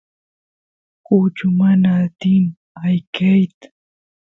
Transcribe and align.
kuchu 1.05 1.47
mana 1.59 1.89
atin 2.03 2.43
ayqeyt 2.85 3.57